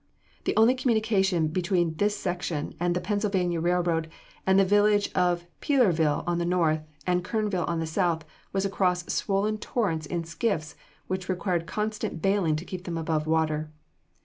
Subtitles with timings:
[0.45, 4.09] The only communication between this section and the Pennsylvania Railroad
[4.47, 9.05] and the village of Peelerville on the north, and Kernville on the south, was across
[9.13, 10.75] swollen torrents in skiffs,
[11.05, 13.69] which required constant bailing to keep them above water.